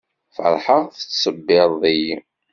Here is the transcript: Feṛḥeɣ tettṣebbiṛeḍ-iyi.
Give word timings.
Feṛḥeɣ 0.35 0.81
tettṣebbiṛeḍ-iyi. 0.87 2.13